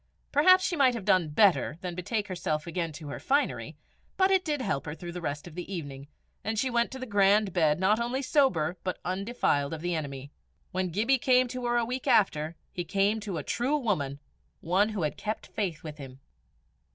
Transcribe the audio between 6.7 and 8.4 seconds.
went to her grand bed not only